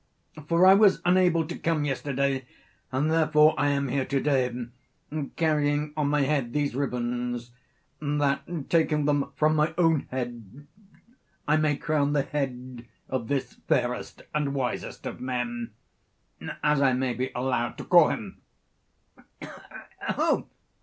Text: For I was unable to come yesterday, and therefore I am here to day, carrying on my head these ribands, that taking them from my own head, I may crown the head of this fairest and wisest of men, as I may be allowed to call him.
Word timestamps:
For 0.47 0.65
I 0.65 0.73
was 0.73 0.99
unable 1.05 1.45
to 1.45 1.55
come 1.55 1.85
yesterday, 1.85 2.47
and 2.91 3.11
therefore 3.11 3.53
I 3.55 3.67
am 3.67 3.87
here 3.87 4.03
to 4.03 4.19
day, 4.19 4.65
carrying 5.35 5.93
on 5.95 6.07
my 6.07 6.21
head 6.21 6.53
these 6.53 6.73
ribands, 6.73 7.51
that 8.01 8.41
taking 8.67 9.05
them 9.05 9.31
from 9.35 9.55
my 9.55 9.75
own 9.77 10.07
head, 10.09 10.65
I 11.47 11.57
may 11.57 11.77
crown 11.77 12.13
the 12.13 12.23
head 12.23 12.87
of 13.09 13.27
this 13.27 13.53
fairest 13.67 14.23
and 14.33 14.55
wisest 14.55 15.05
of 15.05 15.21
men, 15.21 15.69
as 16.63 16.81
I 16.81 16.93
may 16.93 17.13
be 17.13 17.29
allowed 17.35 17.77
to 17.77 17.83
call 17.83 18.09
him. 18.09 18.41